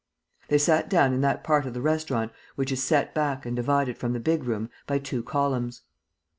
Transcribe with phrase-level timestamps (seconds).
[0.47, 3.99] They sat down in that part of the restaurant which is set back and divided
[3.99, 5.83] from the big room by two columns.